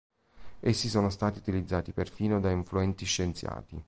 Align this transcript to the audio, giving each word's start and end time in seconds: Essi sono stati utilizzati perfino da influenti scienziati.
Essi 0.61 0.89
sono 0.89 1.11
stati 1.11 1.37
utilizzati 1.37 1.91
perfino 1.91 2.39
da 2.39 2.49
influenti 2.49 3.05
scienziati. 3.05 3.79